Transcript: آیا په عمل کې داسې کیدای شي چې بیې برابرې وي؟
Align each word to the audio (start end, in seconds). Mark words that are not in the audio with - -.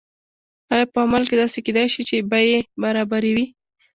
آیا 0.73 0.85
په 0.93 0.99
عمل 1.05 1.23
کې 1.29 1.35
داسې 1.41 1.59
کیدای 1.65 1.87
شي 1.93 2.01
چې 2.09 2.15
بیې 2.31 2.57
برابرې 2.83 3.31
وي؟ 3.35 3.45